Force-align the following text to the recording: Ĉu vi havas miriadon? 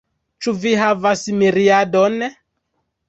Ĉu 0.45 0.53
vi 0.63 0.71
havas 0.83 1.23
miriadon? 1.43 2.19